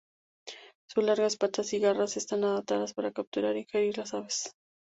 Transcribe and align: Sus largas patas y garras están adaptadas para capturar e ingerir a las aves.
Sus 0.89 1.03
largas 1.03 1.37
patas 1.37 1.71
y 1.73 1.79
garras 1.79 2.17
están 2.17 2.43
adaptadas 2.43 2.95
para 2.95 3.11
capturar 3.11 3.55
e 3.55 3.59
ingerir 3.59 3.97
a 3.97 3.97
las 3.99 4.15
aves. 4.15 4.55